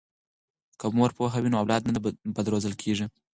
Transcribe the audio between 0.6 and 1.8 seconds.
که مور پوهه وي نو